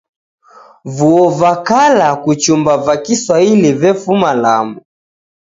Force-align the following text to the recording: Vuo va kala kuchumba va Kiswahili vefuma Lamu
Vuo 0.95 1.25
va 1.39 1.51
kala 1.67 2.07
kuchumba 2.23 2.73
va 2.85 2.95
Kiswahili 3.05 3.69
vefuma 3.81 4.29
Lamu 4.41 4.75